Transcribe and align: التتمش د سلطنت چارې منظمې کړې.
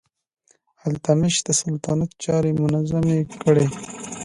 التتمش 0.87 1.35
د 1.47 1.49
سلطنت 1.61 2.09
چارې 2.23 2.51
منظمې 2.61 3.19
کړې. 3.41 3.67